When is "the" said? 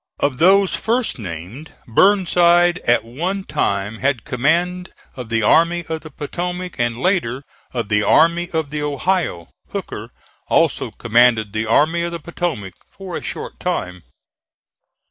5.29-5.43, 6.01-6.09, 7.89-8.01, 8.71-8.81, 11.53-11.67, 12.13-12.19